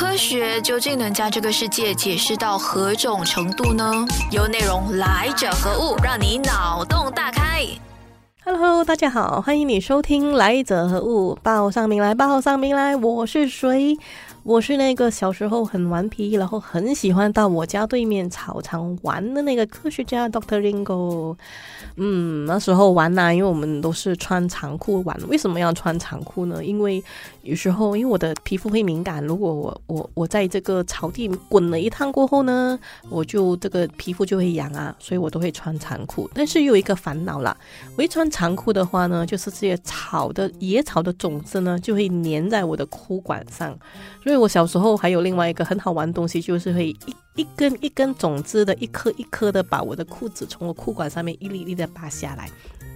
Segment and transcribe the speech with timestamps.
[0.00, 3.84] 科学究竟能将这个世界解释到何种程度呢？
[4.30, 7.66] 由内容来者何物，让你脑洞大开。
[8.42, 13.98] Hello，大家好，欢迎你收听《来者何物》，报上名来，报上名来，我是谁？
[14.42, 21.36] 我是那个小时候很顽皮，然后很喜欢到我家对面草场玩的那个科学家 Doctor Ringo。
[21.96, 25.18] 嗯，那时候玩呐，因为我们都是穿长裤玩。
[25.28, 26.64] 为什么要穿长裤呢？
[26.64, 27.02] 因为
[27.42, 32.78] 有时候因为我的皮肤会敏感，如果我我我在这个草地滚了一趟过后呢，
[33.10, 36.30] 我就这个皮肤就会痒啊，所以我都会穿长裤。
[36.32, 37.54] 但是有一个烦恼啦，
[37.96, 43.78] 我一穿长裤的话呢，就是这些草的野草的种子呢就会粘在我的裤管上。
[44.30, 52.48] 因为我小时候还有另外一个很好玩的东西，就是会一一根一根种子的，一颗一颗的把我的裤子从我裤管上面一粒粒的拔下来，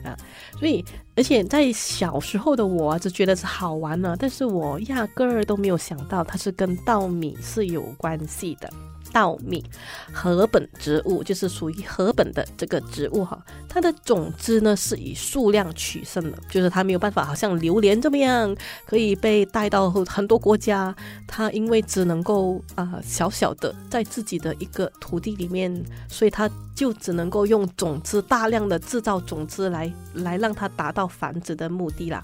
[0.09, 0.17] 啊，
[0.61, 0.85] 所以
[1.17, 8.71] 而且在小时候的我就觉得是好玩呢，但是我压根儿都没有想到它是跟稻米是有关系的。
[9.15, 9.65] 稻米，
[10.13, 20.93] 禾本植物就是属于禾本的这个植物哈，它的种子呢是以数量取胜的，就是它没有办法好像榴莲这么样可以被带到很多国家，
[21.29, 25.73] 它因为只能够啊小小的在自己的一个土地里面，
[26.09, 32.21] 所以它就只能够用种子大量的制造种子来来让它达到繁殖的目的啦。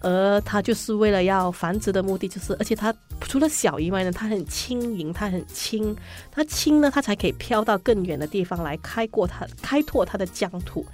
[0.00, 5.96] 而它就是为了要繁殖的目的，就是而且它除了小以外呢，它很轻盈，它很轻，
[6.30, 10.86] 它轻呢，它才可以飘到更远的地方来开过它开拓它的疆土。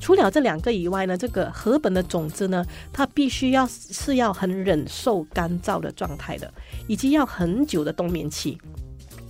[0.00, 6.52] 除了这两个以外呢，这个禾本的种子呢，它必须要是要很忍受干燥的状态的，
[6.86, 8.58] 以及要很久的冬眠期。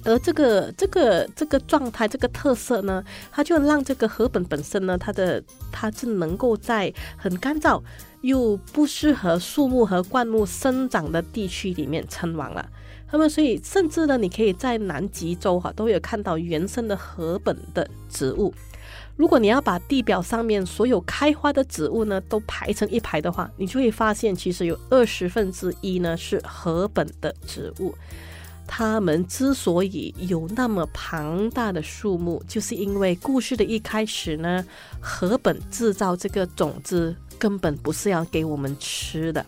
[0.04, 7.82] 而这个这个这个状态，这个特色呢，它就让这个禾本本身呢，它的它是能够在很干燥
[8.20, 12.68] 又不适合树木和灌木生长的地区里面称王了。
[13.10, 18.52] 那么，所以甚至呢，你可以在南极洲哈都有看到原生的禾本的植物。
[19.16, 27.94] 如果你要把地表上面所有开花的植物呢都排成一排的话，你就会发现，其实有二十分之一呢是禾本的植物。
[28.66, 34.64] 它们之所以有那么庞大的数目，就是因为故事的一开始呢，
[35.00, 39.44] 禾本制造这个种子根本不是要给我们吃的，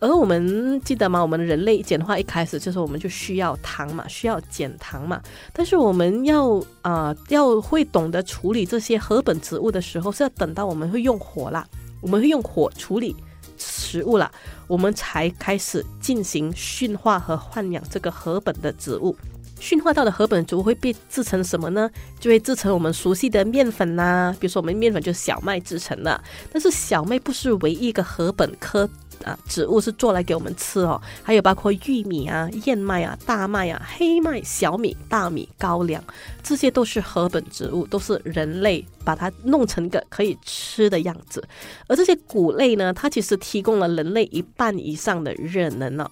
[0.00, 1.22] 而我们记得吗？
[1.22, 5.22] 我们人类简化一开始就是我们就需要糖嘛，需要减糖嘛。
[5.52, 11.66] 但是我们要啊要会懂得处理这些禾本植物的时候，是要等到我们会用火啦，
[12.00, 13.16] 我们会用火处理。
[13.56, 14.30] 食物了，
[14.66, 19.16] 我们才开始进行驯化和豢养这个禾本的植物。
[19.64, 21.90] 驯化到的禾本族会被制成什么呢？
[22.20, 24.36] 就会制成我们熟悉的面粉呐。
[24.38, 28.86] 比如说，我们面粉就是小麦制成的，但是小麦不是唯一一个禾本科。
[29.24, 36.02] 啊，植物是做来给我们吃哦，还有包括玉米啊、燕麦啊、大麦啊、黑麦、小米、大米、高粱，
[36.42, 41.42] 这些都是禾本植物，都是人类把它弄成个可以吃的样子。
[41.88, 46.10] 而这些谷类呢，它其实提供了人类一半以上的热能呢，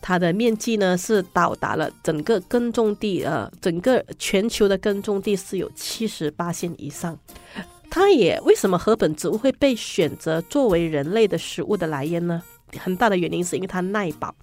[0.00, 7.18] 它的面积呢是到达了整个耕种地，呃，整个全球的耕种地是有七十八线以上。
[7.90, 12.42] 它也为什么禾本植物会被选择作为人类的食物的来源呢？
[12.78, 14.34] 很大的原因是因为它耐饱。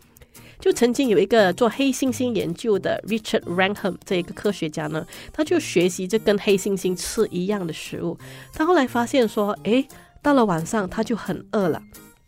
[0.59, 8.16] 就曾经有一个做黑猩猩研究的 Richard Rangham 这一个科学家呢，他就学习这跟黑猩猩吃一样的食物，
[8.53, 9.88] 他后来发现说，诶，
[10.22, 11.81] 到了晚上他就很饿了。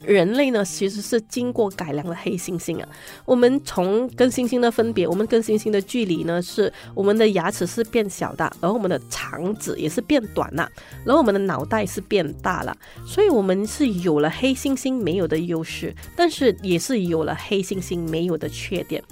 [0.05, 2.87] 人类呢，其实是经过改良的黑猩猩啊。
[3.25, 10.69] 我们从跟猩猩的分别，我们跟猩猩的距离呢，是我们的牙齿是变小的，而我们的肠子也是变短了，
[11.05, 12.75] 然后我们的脑袋是变大了。
[13.05, 19.03] 所以，我们是有了黑猩猩没有的优势，但是也是有了黑猩猩没有的缺点。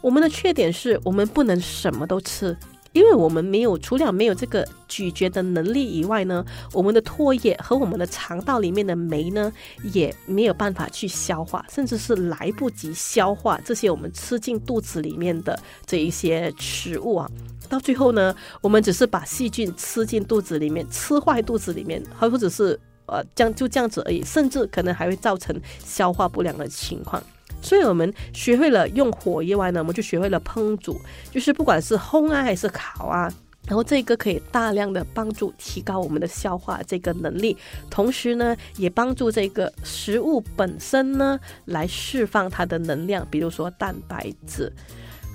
[0.00, 2.56] 我们的缺点是我们不能什么都吃。
[2.98, 9.52] 因为我们没有除了没有这个咀嚼的能力以外呢，我们的唾液和我们的肠道里面的酶呢
[9.92, 17.30] 也没有办法去消化，甚至是来不及消化这些我们吃进肚子里面的这一些食物啊。
[17.68, 25.54] 到最后呢，我们只是把细菌吃进肚子里面，吃坏肚子里面，还或者是呃这样就这样子而已，甚至可能还会造成
[25.84, 27.22] 消化不良的情况。
[27.60, 31.00] 所以我们学会了用火以外呢，我们就学会了烹煮，
[31.30, 33.32] 就是不管是烘啊还是烤啊，
[33.66, 37.56] 然后这个可以大量的帮助提高我们的消化这个能力，
[37.90, 44.72] 同时呢也帮助这个食物本身呢来释放它的能量，比如说蛋白质。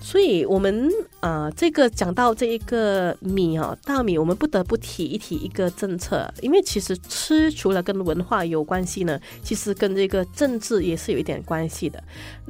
[0.06, 0.92] 所以，我们
[1.22, 12.04] 呃，这个讲到这一个米啊，大米，我们不得不提一提一个政策，因为其实吃除了跟文化有关系呢，其实跟这个政治也是有一点关系的。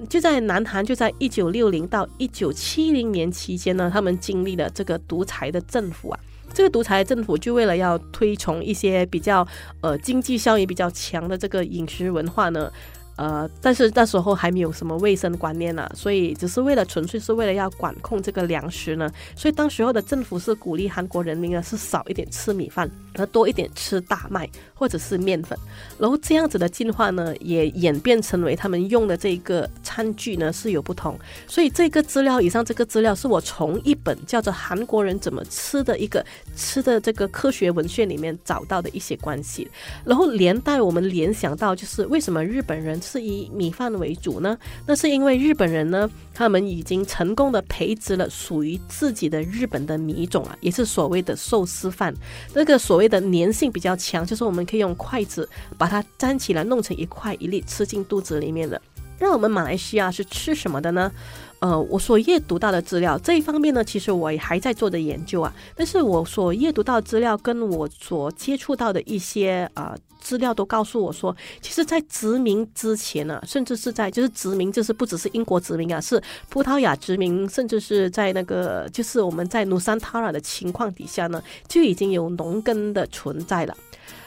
[0.09, 6.19] 就在南韩，就在一九六零到一九七零年期间呢，他们经历了这个独裁的政府啊，
[6.55, 9.47] 这个独裁政府就为了要推崇一些比较
[9.81, 12.71] 呃经济效益比较强的这个饮食文化呢。
[13.15, 25.55] 呃，但是那时候还没有什么卫生观念呢，所以只是为了纯粹是为了要管控这个粮食呢，所以当时候的政府是鼓励韩国人民呢是少一点吃米饭，而多一点吃大麦或者是面粉，
[25.99, 31.15] 然后这样子的进化呢也演变成为他们用的这个餐具呢是有不同，
[31.47, 36.25] 所以这个资料以上这个资料是我从一本叫做《韩国人怎么吃》的一个
[36.55, 39.69] 吃的这个科学文献里面找到的一些关系，
[40.03, 42.99] 然后连带我们联想到就是为什么日本人。
[43.03, 44.57] 是以米饭为主呢？
[44.87, 52.13] 那是因为日本人呢，他们已经成功的培植了属于自己的日本的米种啊，也是所谓的寿司饭。
[52.53, 55.47] 那个所谓的粘性比较强，就是我们可以用筷子
[55.77, 58.81] 把它粘起来，弄成一块一粒吃进肚子里面的。
[59.19, 61.11] 那我们马来西亚是吃什么的呢？
[61.59, 65.53] 呃，我所阅读到的资料这一方面呢，其实我也还在做的研究啊。
[65.77, 83.77] 但是我所阅读到资料跟我所接触到的一些啊资料都告诉我说，其实，在殖民之前呢，甚至是在就是殖民，就是不只是英国殖民啊，是葡萄牙殖民，甚至是在那个就是我们在努山塔拉的情况底下呢，就已经有农耕的存在了。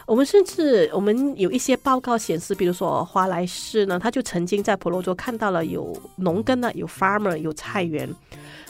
[0.06, 8.08] 我们甚至我们有一些报告显示，比如说华莱士呢，他就曾经在婆罗洲看到了有农耕呢，有 farmer，有菜园。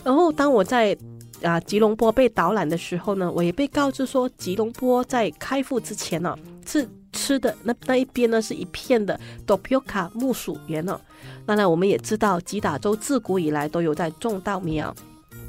[0.02, 0.96] 然后当我在
[1.42, 6.34] 啊吉隆坡被导览的时候呢，我也被告知说，吉隆坡在开埠之前呢，
[6.66, 10.98] 是吃的那那一边呢是一片的 dopioka 木薯园呢。
[11.44, 14.94] 当然，我们也知道吉打州自古以来都有在种稻米啊，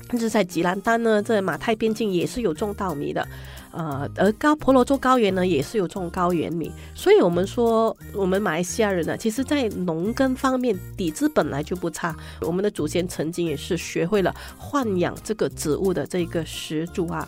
[0.09, 3.27] 甚至在吉兰丹呢，在马泰边境也是有种稻米的。
[3.71, 12.15] 呃，而高婆罗洲高原呢，也是有种高原米，所以我们说，我们马来西亚人呢，其实在农耕方面底子本来就不差。
[12.42, 17.27] 我们的祖先曾经也是学会了豢养这个植物的这个始祖啊。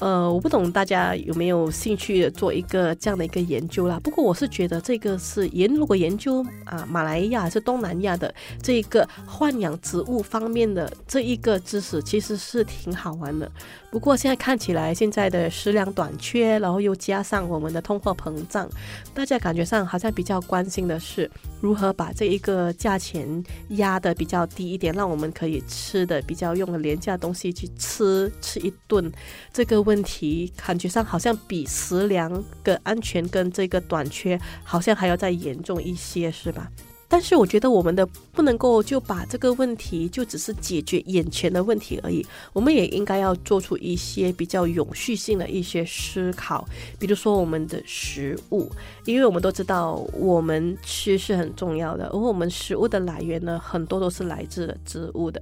[0.00, 3.98] 呃，我不懂大家有没有兴趣做一个这样的一个研究啦。
[4.02, 13.50] 不过我是觉得这个是研，如果研究啊马来亚还是东南亚的这一个豢养植物方面的这一个知识，其实是挺好玩的。
[13.92, 18.68] 不过现在看起来，现在的食粮短缺，然后又加上我们的通货膨胀，
[19.14, 21.30] 大家感觉上好像比较关心的是
[21.60, 29.10] 如何把这一个价钱压的比较低一点，让我们可以吃的比较用廉价东西去吃吃一顿。
[29.52, 36.70] 这个问题感觉上好像比食粮的安全跟这个短缺好像还要再严重一些，是吧？
[37.06, 46.66] 但是我觉得我们的不能够就把这个问题就只是解决眼前的问题而已，我们也应该要做出一些比较永续性的一些思考，
[46.98, 48.68] 比如说我们的食物，
[49.04, 55.40] 因为我们都知道我们吃是很重要的，而我们食物的来源呢，很多都是来自植物的。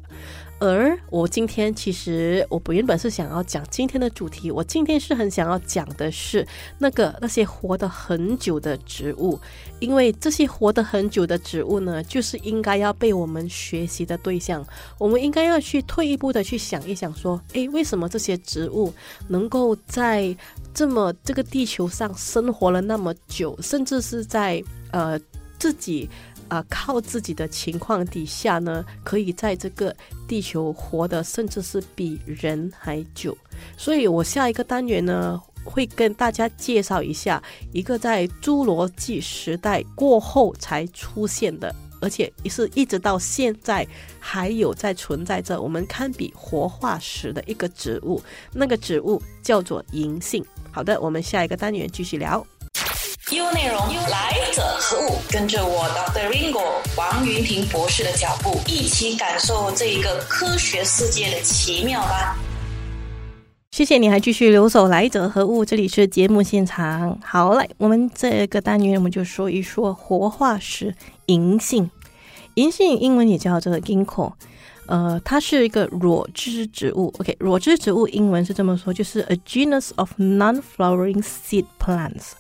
[0.63, 6.47] 而我今天其实我不原本是想要讲今天的主题，我今天是很想要讲的是
[6.79, 9.37] 那个那些活得很久的植物，
[9.81, 14.65] 因为这些活得很久的植物呢，就是应该要被我们学习的对象。
[14.99, 18.95] 我们应该要去退一步的去想一想，说，诶，为什么这些植物
[19.27, 20.33] 能够在
[20.73, 24.63] 这么这个地球上生活了那么久，甚至是在
[24.93, 25.19] 呃
[25.63, 26.09] 自己。
[26.49, 29.97] 啊，靠自己的情况底下呢，可以在这个
[30.29, 33.35] 地球活得甚至是比人还久。
[33.75, 37.43] 所以我下一个单元呢，会跟大家介绍一下
[37.73, 43.87] 一个在侏罗纪时代过后才出现的，而且是一直到现在
[44.21, 48.21] 还有在存在着，我们堪比活化石的一个植物。
[48.53, 50.45] 那个植物叫做银杏。
[50.71, 52.47] 好的，我们下一个单元继续聊。
[53.33, 53.79] U 内容
[54.11, 55.19] 来者何物？
[55.31, 56.29] 跟着我 Dr.
[56.31, 62.37] Ringo 王云平博士的脚步，一起感受这一个科学世界的奇妙吧。
[63.71, 65.65] 谢谢你还继续留守来者何物？
[65.65, 67.19] 这里是节目现场。
[67.25, 71.91] 好，嘞，我们这个单元我们就说一说活化石银杏。
[72.57, 74.35] 银杏英文也叫做 ginkgo，
[74.89, 77.07] 呃，它是一个裸枝植物。
[77.19, 82.33] OK，裸枝植物英文是这么说，就是 a genus of non-flowering seed plants。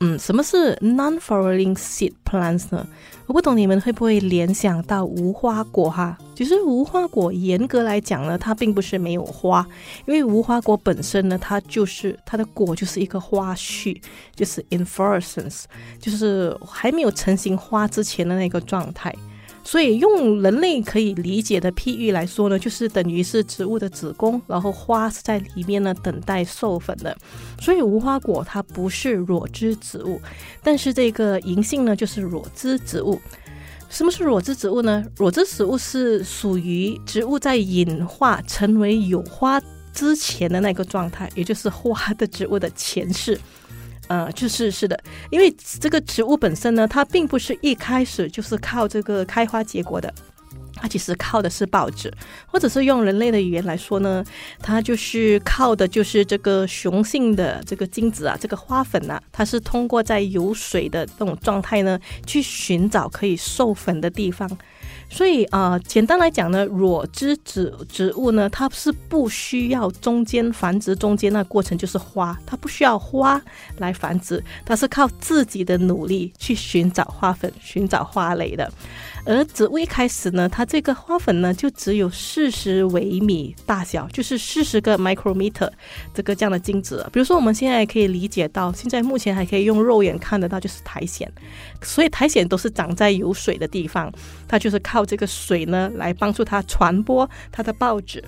[0.00, 2.86] 嗯，什么是 non-flowering seed plants 呢？
[3.26, 6.18] 我不懂你们会不会联想到无花果哈？
[6.34, 9.66] 其实无花果严格来讲呢，它并不是没有花，
[10.04, 13.98] 因为无花果本身呢，它就是它的果就是一个花序，
[14.34, 15.62] 就是 inflorescence，
[15.98, 19.14] 就是还没有成型花之前的那个状态。
[19.64, 27.16] 所以用人类可以理解的譬喻来说呢，就是等于是植物的子宫，然后花是在里面呢等待授粉的。
[27.60, 30.20] 所以无花果它不是裸枝植物，
[30.62, 33.18] 但是这个银杏呢就是裸枝植物。
[33.88, 35.04] 什么是裸枝植物呢？
[35.18, 39.60] 裸枝植物是属于植物在演化成为有花
[39.92, 43.38] 之前的那个状态，也就是花的植物的前世。
[44.08, 44.98] 呃，就是是的，
[45.30, 50.12] 因为这个植物本身呢，它并不是一开始就是靠这个开花结果的，
[50.74, 52.12] 它其实靠的是报纸，
[52.46, 54.22] 或者是用人类的语言来说呢，
[54.60, 64.50] 它就是靠的就是这个雄性的这个精子啊，这个花粉呐，它是通过在有水的这种状态呢，去寻找可以授粉的地方。
[65.14, 73.40] 所以啊，简单来讲呢，裸枝植植物呢，它是不需要中间繁殖，中间那过程就是花，它不需要花
[73.78, 78.68] 来繁殖，它是靠自己的努力去寻找花粉、寻找花蕾的。
[79.26, 85.70] 而植物一开始呢，它这个花粉呢就只有四十微米大小，就是四十个 micrometer
[86.12, 87.06] 这个这样的精子。
[87.10, 91.26] 比如说我们现在可以理解到，现在目前还可以用肉眼看得到，就是苔藓。
[91.80, 94.12] 所以苔藓都是长在有水的地方，
[94.46, 98.22] 它就是靠这个水呢来帮助它传播它的报纸。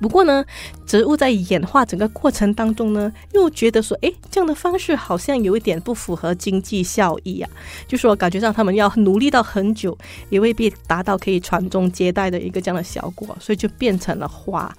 [0.00, 0.44] 不过呢，
[0.86, 7.50] 植物在演化整个过程当中呢，又觉得说，哎，这样的方式好像有一点不符合经济效益啊。
[7.86, 9.96] 就说感觉上他们要努力到很久，
[10.28, 14.74] 也未必达到可以传宗接代的一个这样的效果，所以就变成了花。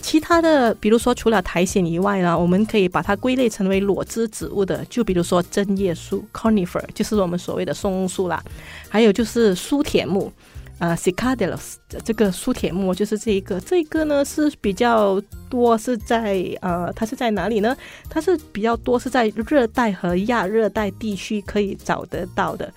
[0.00, 8.42] 其他的，比如说除了苔藓以外呢，我们可以把它归类成为裸枝植物的，就比如说针叶树 （conifer），就是我们所谓的松树啦，
[8.88, 10.30] 还有就是苏铁木。
[10.78, 15.18] 啊，Cicadelos 这个苏铁木就是这一个，这一个呢是比较
[15.48, 17.74] 多是在呃，它是在哪里呢？
[18.10, 22.70] 它是比较多是在热带和亚热带地区可以找得到的。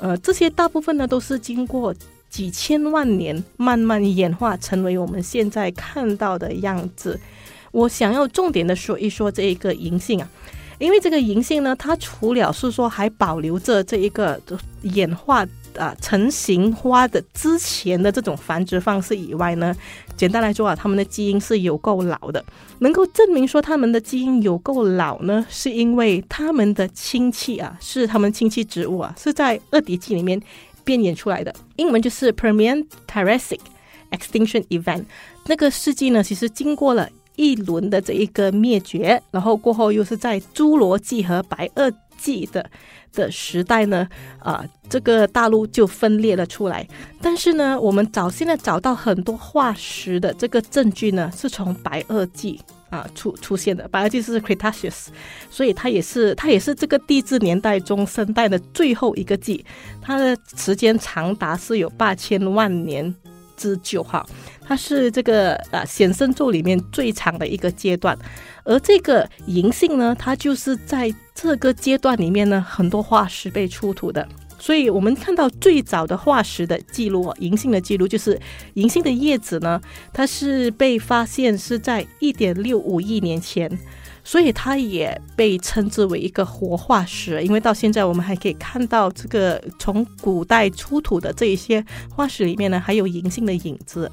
[0.00, 1.94] 呃，这些大部分呢都是经过
[2.28, 7.18] 几千万年慢慢演化成为我们现在看到的样子。
[7.72, 10.28] 我想要重点的说一说这一个银杏啊，
[10.78, 14.40] 因为这个银杏呢，它除了是说还保留着这一个
[14.82, 15.46] 演化。
[15.76, 19.76] 啊，成型花的之前的这种繁殖方式以外呢，
[20.16, 22.42] 简单来说啊，它们的基因是有够老的。
[22.78, 30.40] 能够证明说它们的基因有够老呢，是因为它们的亲戚啊，是它们亲戚植物啊，是在二叠纪里面
[30.82, 31.54] 变演出来的。
[31.76, 33.60] 英文就是 Permian Triassic
[34.12, 35.04] Extinction Event。
[35.44, 37.06] 那个世纪呢，其实经过了
[37.36, 42.68] 一轮的这一个灭绝，然后过后又是在侏罗纪和白垩纪的。
[43.12, 44.06] 的时代呢，
[44.40, 46.86] 啊，这个大陆就分裂了出来。
[47.22, 53.88] 但是呢，我们找现在找到很多化石的这个证据呢，是从白垩纪啊出出现的。
[53.88, 55.06] 白垩纪是 Cretaceous，
[55.50, 59.64] 所以它也是它也是这个地质年代中生代的最后一个纪，
[60.02, 63.14] 它的时间长达是有八千万年
[63.56, 64.24] 之久哈。
[64.64, 68.16] 它是这个啊显生咒里面最长的一个阶段，
[68.64, 74.26] 而这个银杏呢，它就是在这个阶段里面呢，很多化石被出土的。
[74.58, 78.40] 所以我们看到最早的化石的记录，银杏的记录就是
[78.74, 79.80] 银杏的叶子呢，
[80.12, 83.70] 它是被发现是在一点六五亿年前。
[84.26, 94.10] 所以它也被称之为一个活化石，因为到现在我们还可以看到这个从古代出土的这一些化石里面呢，还有银杏的影子。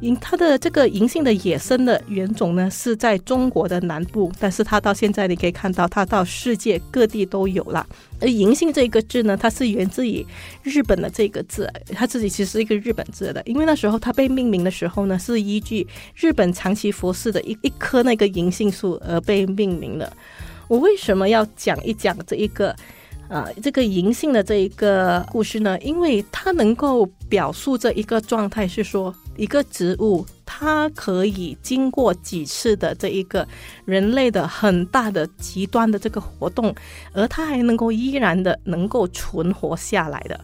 [0.00, 7.84] 银它的这个银杏的野生的原种呢是在中国的南部，但是它到现在你可以看到它到世界各地都有了。
[8.20, 10.26] 而银杏这个字呢，它是源自于
[10.62, 20.12] 日本的这个字，它自己其实是一个日本字的，因为那时候它被命名的时候呢，是依据日本长崎佛寺的一一棵那个银杏树而被命名的。
[20.68, 22.74] 我为什么要讲一讲这一个？
[23.28, 33.46] 啊，这个银杏的这一个故事呢，因为它能够表述这一个状态，是说一个植物它可以经过几次的这一个
[33.84, 36.74] 人类的很大的极端的这个活动，
[37.12, 40.40] 而它还能够依然的能够存活下来的。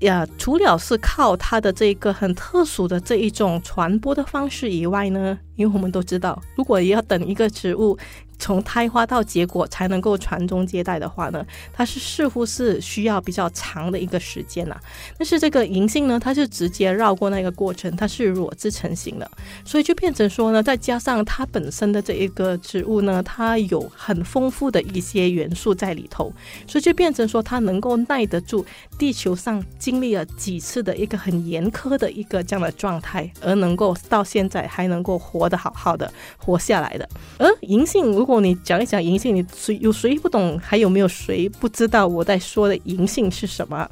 [0.00, 7.96] 呀，除了是靠它的这个很特殊的这一种传播的方式以外呢，因为我们都知道，如果要等一个植物。
[8.38, 14.76] 从胎花到结果才能够传宗接代的话呢，它是似乎是需要比较长的一个时间呐。
[15.18, 19.30] 但是这个银杏呢，它是直接绕过那个过程，它是裸枝成型的，
[19.64, 26.32] 所以就变成说呢，再加上它本身的这一个植物呢，它有很丰富的一些元素在里头，
[26.66, 28.64] 所以就变成说它能够耐得住
[28.98, 37.08] 地球上经历了几次的一个很严苛的一个这样的状态，而能够到现在还能够活得好好的活下来的。
[37.38, 38.23] 而银杏。
[38.24, 40.58] 如果你讲一讲银杏，你谁有谁不懂？
[40.58, 43.86] 还有没有谁不知道我在说的银杏是什么？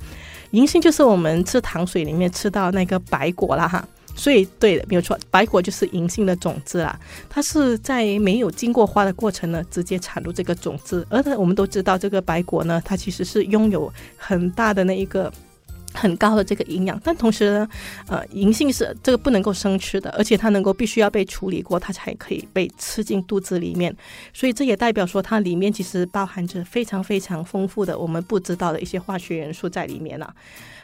[0.52, 3.86] 银杏就是我们吃糖水里面吃到那个白果啦哈。
[4.16, 6.98] 所以，对的，没有错，白果就是银杏的种子啦。
[7.28, 11.06] 它是在没有经过花的过程呢，直接产出这个种子。
[11.10, 15.30] 而且我们都知道，这个白果呢，它其实是拥有很大的那一个
[15.92, 17.00] 很高的这个营养。
[17.04, 17.68] 但同时呢，
[18.06, 23.94] 呃，银杏是这个不能够生吃的，而且它能够必须要被处理过，它才可以被吃进肚子里面。
[24.32, 30.34] 所以这也代表说，它里面其实包含着非常非常丰富的我们不知道的一些化学元素在里面了。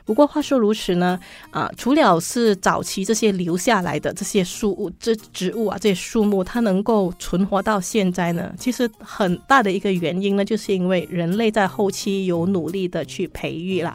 [0.05, 13.95] 不过话说如此呢，啊，除了是早期这些留下来的这些树物、这植物啊，这些树木，它能够存活到现在呢，其实很大的一个原因呢，就是因为人类在后期有努力的去培育啦。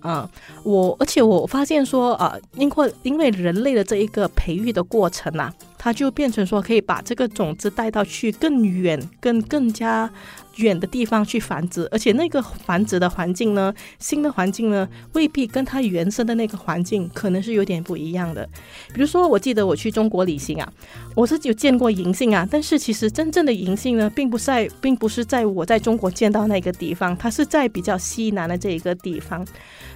[0.00, 0.28] 啊，
[0.62, 10.10] 我而且我发现说啊，因为因为人类的这一个培育的过程啊，它就变成说可以把这个种子带到去更远、更更加。
[10.56, 18.46] 远的地方去繁殖，而且那个繁殖的环境呢，新的环境呢，未必跟它原生的那个环境可能是有点不一样的。
[18.92, 20.70] 比如说，我记得我去中国旅行啊，
[21.14, 29.46] 我是有见过银杏啊，但是其实真正的银杏呢，并不在，并不是在我在中国见到那个地方，它是在比较西南的这一个地方。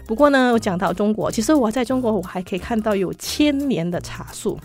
[0.07, 4.59] 不过呢，我讲到中国，其实我在中国，我还可以看到有千年的茶树。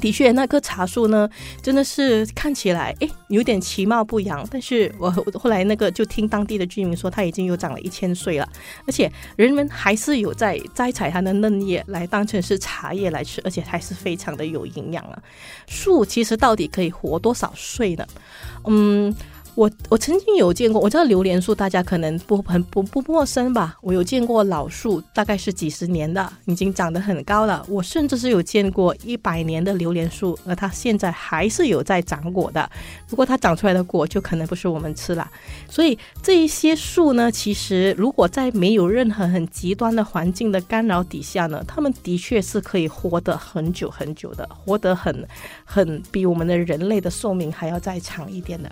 [0.00, 1.28] 的确，那棵茶树呢，
[1.62, 4.46] 真的是看起来哎有点其貌不扬。
[4.50, 8.48] 但是我后来那个就听当地的居民说，它已经有长了一千岁了，
[8.86, 15.22] 而且人们还是有在摘采它的嫩叶来当成是茶叶来吃，而且还是非常的有营养了。
[15.66, 18.06] 树其实到底可以活多少岁呢？
[18.66, 19.14] 嗯。
[19.56, 23.74] 我我曾经有见过，我知道榴莲树大家可能不很不不陌生吧？
[23.80, 27.64] 我有见过老树，大概是几十年的，已经长得很高了。
[27.66, 32.70] 我甚至是有见过一百年的榴莲树，而它现在还是有在长果的。
[33.08, 35.26] 不过它长出来的果就可能不是我们吃了。
[35.70, 45.26] 所以这一些树呢，其实如果在没有任何很极端的环境的干扰底下呢，它们的确是可以活得很久很久的，活得很
[45.64, 48.70] 很比我们的人类的寿命还要再长一点的。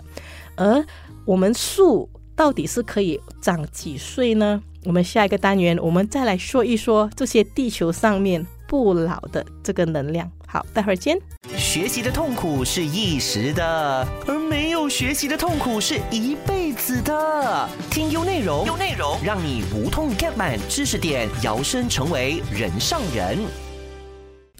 [0.55, 0.85] 而
[1.25, 4.61] 我们树到底是可以长几岁呢？
[4.83, 10.29] 我们下一个单元，我们再来说一说这些地球上面不老的这个能量。
[10.47, 11.19] 好，待会儿见。
[11.57, 17.67] 学习的痛苦是一时的，而没有学习的痛苦是一辈子的。
[17.89, 23.39] 听优内容，优内容让你无痛 get 满知识点，摇身成为人上人。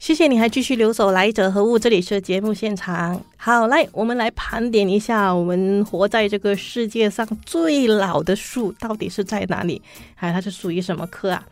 [0.05, 1.79] 谢谢你还继续留守来者何物？
[1.79, 3.19] 这里是节目现场。
[3.37, 9.81] 好，来，我们来盘点一下，我们活在这个世界上最老的树到底是在哪里？
[10.13, 11.43] 还有它是属于什么科啊？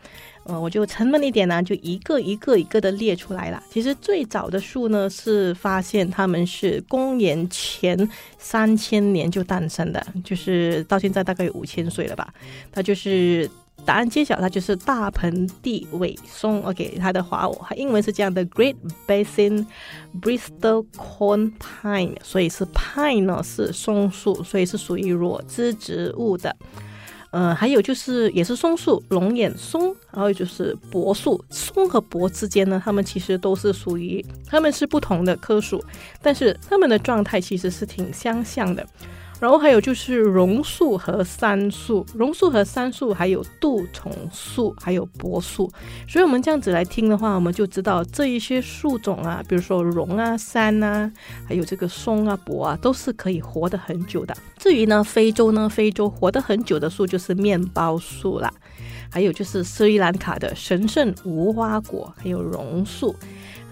[0.44, 3.60] 呃，我就沉闷一点呢，就一个一个一个的列出来了。
[3.72, 12.32] 其实最早的树呢，是发现它们是公元前三千年就诞生的，就是到现在大概有五千岁了吧？
[12.70, 13.50] 它就是。
[13.84, 16.62] 答案揭晓，它就是大盆地尾松。
[16.64, 19.66] OK，它的华它英文是这样的：Great Basin
[20.20, 22.16] Bristol Corn Pine。
[22.22, 26.56] 所以是 pine 呢，是松树，所以是属于裸枝植物的。
[27.30, 31.44] 呃，还有就是也是松树，龙眼松，然后就是柏树。
[31.50, 35.84] 松和柏之间呢，它们其实都是属于，它们是不同的科属，
[36.22, 38.86] 但是它们的状态其实是挺相像的。
[39.40, 45.70] 然后还有就是榕树和杉树，榕树和杉树，还有杜丛树，还有柏树。
[46.08, 51.10] 所以，我们这样子来听的话，我们就知道这一些树种啊，比如说榕啊、杉啊，
[51.46, 54.34] 还有这个松啊、柏啊，都是可以活得很久的。
[54.56, 58.50] 至于呢，非洲呢，非洲活得很久的树就是面包树啦，
[59.10, 63.14] 还有就是斯里兰卡的神圣无花果，还有榕树。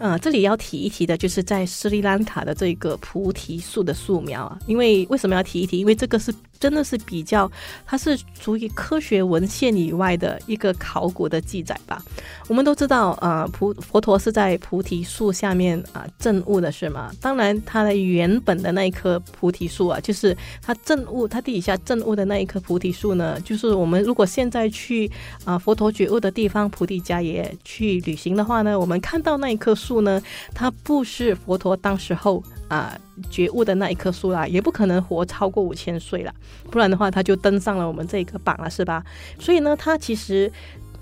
[0.02, 5.78] 呃，这里要提一提的，就是在斯里兰卡的这个菩提树的树苗啊，因为为什么要提一提？
[5.78, 6.34] 因为这个是。
[6.62, 7.50] 真的是比较，
[7.84, 12.00] 它是属于科学文献以外的一个考古的记载吧。
[12.46, 17.10] 我们都知道，呃，菩佛陀是在菩提树下面啊证悟的是吗？
[17.20, 25.10] 当然，它的原本的那一棵菩提树啊，就是它证悟，它底下证悟的那一棵菩提树呢，就是我们如果现在去
[25.44, 30.22] 啊佛陀觉悟的地方菩提迦耶去旅行的话呢，我们看到那一棵树呢，
[30.54, 32.40] 它不是佛陀当时候。
[32.68, 32.98] 啊，
[33.30, 36.34] 觉悟的那一棵树啦，也不可能活超过五千岁了，
[36.70, 39.04] 不然的话，它就登上了我们这个榜了，是吧？
[39.38, 40.50] 所以呢，它其实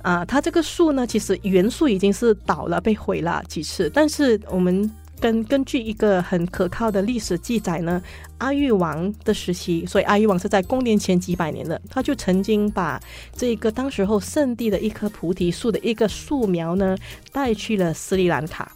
[0.02, 3.90] 啊，它这个树呢，其实元素已经是倒了，被毁了几次。
[3.94, 8.02] 但是我们根根据一个很可靠的历史记载呢，
[8.38, 12.98] 阿育王的时期，所以阿育王是在公元前几百年的，他就曾经把
[13.36, 16.96] 这个当时候圣地的一棵菩提树的一个树苗呢，
[17.30, 18.72] 带去了斯里兰卡。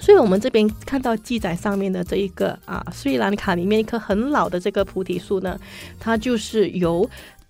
[0.00, 5.58] 所以，我们这边看到记载上面的这一个啊，斯里兰卡里面一棵很老的这个菩提树呢，
[6.00, 7.08] 它就是由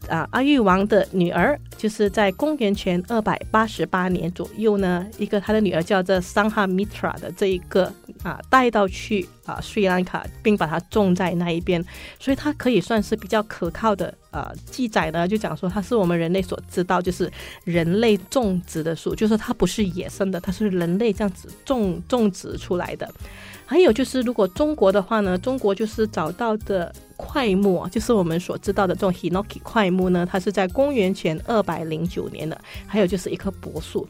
[0.08, 11.84] 啊阿育王的女儿，就是在公元前二百八十八年左右呢，一个他的女儿叫做桑哈米特拉的这一个啊带到去啊斯里兰卡，并把它种在那一边，
[12.18, 17.30] 所以它可以算是比较可靠的呃记载呢，就讲说它是我们人类所知道，就是
[17.64, 23.08] 人类种植的树，就是它不是野生的，它是人类这样子种种植出来的。
[23.64, 26.92] 还有就是，如果中国的话呢，中国就是找到的
[27.24, 32.60] 块木，就是我们所知道的这种 Hinoki 块木呢，它是在公元前二百零九年的。
[32.86, 34.06] 还有就是一棵柏树，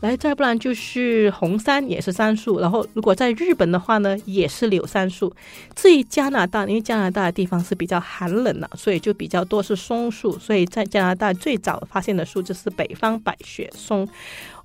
[0.00, 2.58] 来再不然就是红杉，也是杉树。
[2.58, 5.32] 然后如果在日本的话呢，也是柳杉树。
[5.74, 10.38] 至于加拿大，因为加拿大的地方是比较寒冷的，所以就比较多是松树。
[10.38, 14.08] 所以在加拿大最早发现的树就是北方白雪松。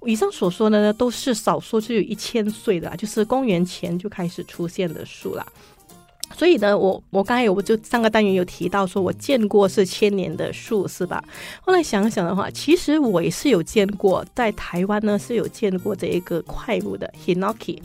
[0.05, 5.45] 以上所说的呢，都是少说就有一千岁的，就是公元前就开始出现的树啦。
[6.39, 11.21] 所以呢，我我刚才我就上个单元有提到说，我见过是千年的树，是吧？
[11.60, 17.80] 后来想想的话，其实我也是有见过，在台湾呢是有见过这一个快木的 Hinoki。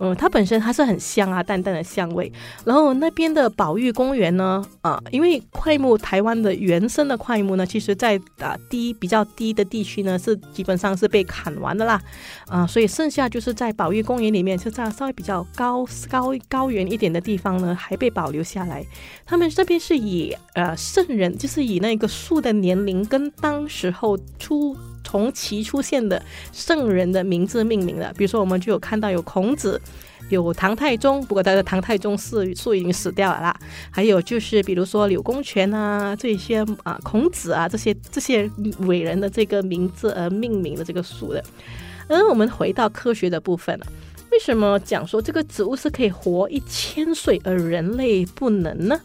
[0.00, 2.32] 嗯，它本身它是很香啊，淡淡的香味。
[2.64, 12.00] 然后那边的保育公园呢，啊，因为块木台湾的原生的块木呢，其实在啊低比较低的地区呢，是基本上是被砍完的啦，
[12.46, 18.84] 啊，所以剩下就是在保育公园里面，就在稍微比较高高高原一点的地方呢，还被保留下来。
[19.26, 24.76] 他们这边是以呃圣人，就是以那个树的年龄跟当时候出。
[25.04, 29.80] 从其出现的圣人的名字命名的，比如说我们就有看到有孔子，
[30.28, 33.56] 有唐太宗，不过他的唐太宗是树已经死掉了啦。
[33.90, 41.42] 还有就是比如说柳公权啊，这些啊孔子啊这些这些伟人的这个名字而命名的这个树的。
[42.08, 43.86] 而我们回到科学的部分了，
[44.30, 49.00] 为什么讲说这个植物是可以活一千岁，而人类不能呢？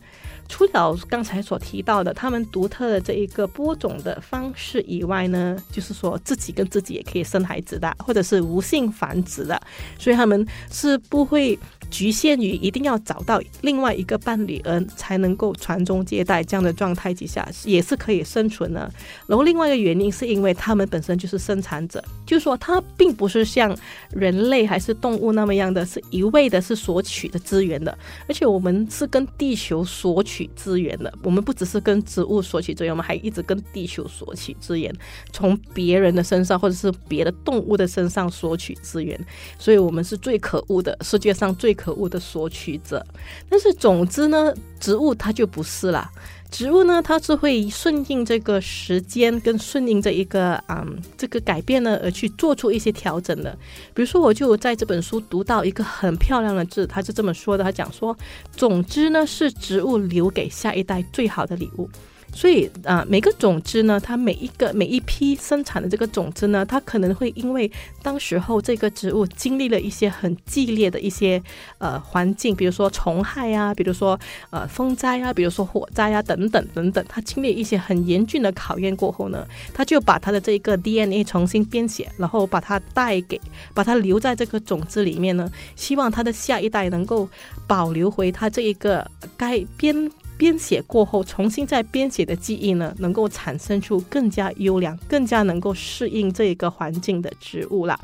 [0.54, 9.60] 除了刚才所提到的他们独特的这一个播种的方式以外呢，就是说自己跟自己也可以生孩子的，或者是无性繁殖的，
[9.98, 11.58] 所以他们是不会。
[11.90, 18.92] 局限于一定要找到另外一个伴侣，而才能够传宗接代这样的状态之下，也是可以生存的。
[19.28, 23.78] 然后另外一个原因是因为他们本身就是生产者，就是说它并不是像
[24.12, 27.96] 人类还是动物那么样的，是一味的是索取的资源的。
[28.28, 34.94] 而且我们是跟地球索取资源的，我们不只是跟植物索取资源，我们还一直跟地球索取资源，
[35.34, 39.20] 从别人的身上或者是别的动物的身上索取资源。
[39.60, 41.73] 所以我们是最可恶的，世界上最。
[41.74, 43.06] 可恶的索取者，
[43.50, 46.10] 但是总之呢，植物它就不是啦。
[46.52, 53.58] 植物呢，它是会顺应这个时间跟顺应这一个嗯这个改变呢，而去做出一些调整的。
[53.92, 58.16] 比如说，我就在这本书读到一个很漂亮的字，他是这么说的：他讲说，
[58.56, 61.90] 总之呢，是植物留给下一代最好的礼物。
[62.34, 71.42] 所以啊，每个种子呢，它每一个每一批生产的这个种子呢，它可能会因为当时候这个植物经历了一些很激烈的一些
[71.78, 74.20] 呃环境，比如说虫害啊，比如说
[74.50, 83.40] 呃风灾啊，比如说火灾啊等等等等，它经历一些很严峻的考验过后呢，它就把它的这个 DNA 重新编写，然后把它带给，
[83.76, 87.30] 把它留在这个种子里面呢，希望它的下一代能够
[87.68, 90.12] 保留回它这一个该编。
[90.38, 98.00] 编写过后，重新再编写的记忆呢，能够产生出更加优良、更加能够适应这一个环境的植物了。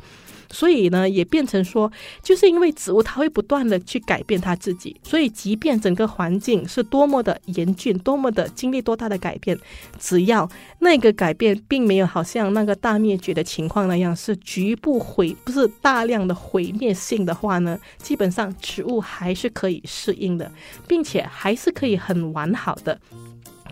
[0.50, 1.90] 所以呢，也变成说，
[2.22, 9.58] 就是因为植物它会不断的去改变它自己，所以即便整个环境是多么的严峻，多么的经历多大的改变，
[9.98, 10.48] 只要
[10.80, 20.50] 那个改变并没有好像那个大灭绝的情况那样是局部毁，不是大量的毁灭性的话呢，基本上植物还是可以适应的，
[20.88, 23.00] 并且还是可以很完好的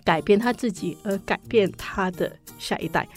[0.05, 3.07] 改变它自己，而改变它的下一代。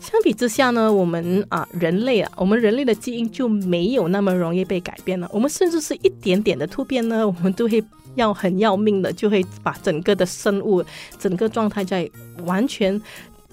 [0.00, 5.28] 相比之下呢，我们啊人类啊，我们人类的基因就没有那么容易被改变了。
[5.32, 7.82] 我们甚至是一点点的突变呢，我们都会
[8.14, 10.84] 要很要命的，就会把整个的生物
[11.18, 12.08] 整个状态在
[12.44, 13.00] 完全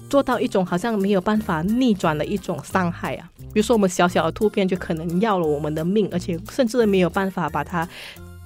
[0.08, 3.28] 做到一种好像没有办法逆转的一种伤害啊。
[3.52, 7.88] 比如说我们小小的突变就可能要了我们的命，而且甚至没有办法把它。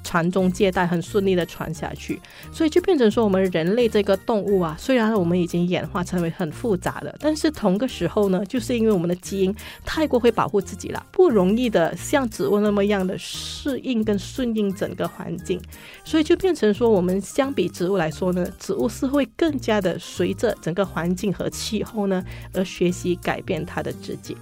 [0.09, 2.19] 传宗接代很顺利的传下去，
[2.51, 15.61] 所以就变成说，我们人类这个动物啊，虽然我们已经演化成为很复杂的，但是同个时候呢，就是因为我们的基因太过会保护自己了，不容易的像植物那么样的适应跟顺应整个环境，
[16.07, 24.35] 所以就变成说，我们相比植物来说呢，植物是会更加的随着整个环境和气候呢而学习改变它的自己。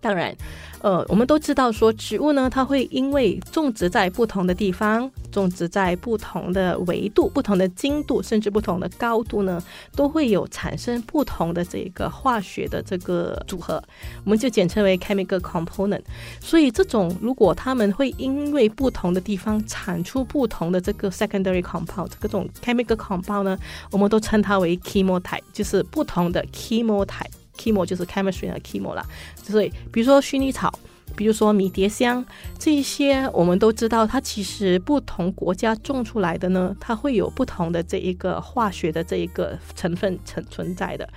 [0.00, 0.34] 当然，
[0.80, 9.62] 呃，我们都知道说植物呢，它会因为种植在不同的地方，种植在不同的维度、不同的精度，甚至不同的高度呢，
[9.94, 13.82] 都会有产生不同的这个化学的这个组合，
[14.24, 16.02] 我们就简称为 chemical component。
[16.40, 23.58] 所以，这种如果它们会因为不同的地方产出不同的这个 secondary compound，这种 chemical compound 呢，
[23.90, 27.45] 我们都称它为 chemotype，就是不同的 chemotype。
[27.56, 29.04] Chemo 就是 chemistry 的 chemo 啦，
[29.42, 30.72] 所以比如说薰衣草，
[31.14, 32.24] 比如说迷迭香，
[32.58, 41.08] 这些我们都知道，它其实不同国家种出来的呢，它会有不同的这一个化学的这一个成分存存在的。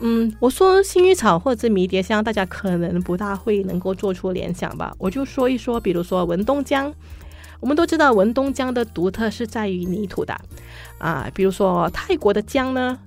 [0.00, 4.94] 嗯，我说薰衣草或者迷迭香，大家可能不大会能够做出联想吧？
[4.98, 6.92] 我就说一说，比如说文东姜，
[7.60, 10.36] 我们都知道文东姜的独特是在于泥土的
[10.98, 12.98] 啊，比如说泰国的姜呢。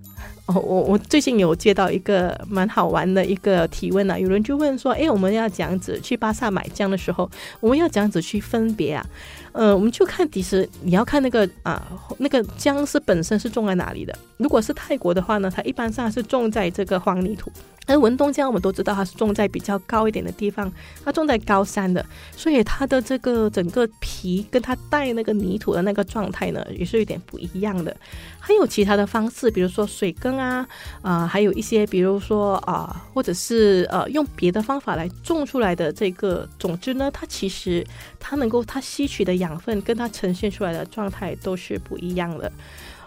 [0.49, 9.05] 哦，我我最近有接到一个蛮好玩的一个提问啊，有人就问说，哎，我们要这样子去巴萨买酱的时候，我们要这样子去分别啊？
[9.51, 11.85] 呃，我们就看其实你要看那个啊，
[12.17, 14.17] 那个姜是本身是种在哪里的。
[14.37, 17.51] 如果是泰国的话呢，它一般上是种在这个黄泥土。
[17.87, 20.71] 而文东姜我们都知道它是种在比较高一点的地方，
[21.03, 22.05] 它种在高山的，
[22.37, 27.95] 所以它的这个整个皮跟它带那个泥土的那个状态呢，也是有点不一样的。
[28.39, 30.67] 还有其他的方式，比如说水耕啊，
[31.01, 37.83] 啊，还有一些比如说啊，或者是呃用别的方法来种出来的这个种子呢，它其实
[38.19, 42.51] 它能够它吸取的养分跟它呈现出来的状态都是不一样的。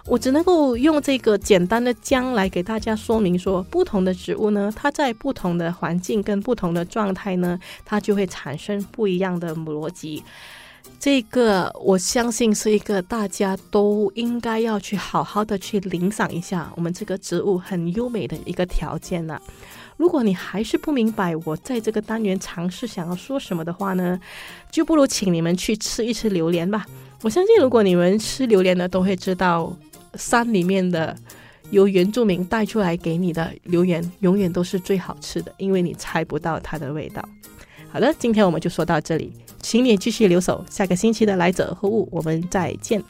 [0.05, 10.25] 我只能够用这个简单的姜来给大家说明说，不同的植物呢，它在不同的环境跟不同的状态呢，它就会产生不一样的逻辑。
[10.99, 19.40] 这个我相信是一个大家都应该要去好好的去领赏一下我们这个植物很优美的一个条件呢。
[19.96, 24.20] 如果你还是不明白我在这个单元尝试想要说什么的话呢，
[24.70, 26.87] 就不如请你们去吃一吃榴莲吧。
[27.22, 29.76] 我相信如果你们吃榴莲的，都会知道。
[30.14, 31.16] 山里面的
[31.70, 37.26] 由原住民带出来给你的榴莲，永远都是最好吃的，因为你猜不到它的味道。
[37.90, 43.02] 好了，今天我们就说到这里，请你继续留守，下个星期的来者何物，我们再见。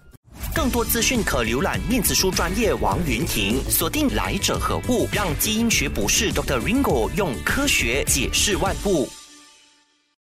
[0.55, 6.61] 更多资讯可浏览面子书专业王云婷，锁定来者何故，让基因学博士 Dr.
[6.61, 9.09] Ringo 用科学解释万物。